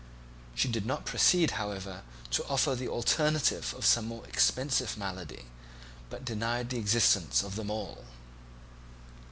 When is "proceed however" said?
1.05-2.01